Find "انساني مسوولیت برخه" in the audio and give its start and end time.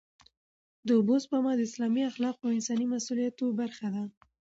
2.57-3.87